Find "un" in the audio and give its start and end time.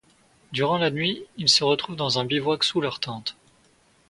2.17-2.25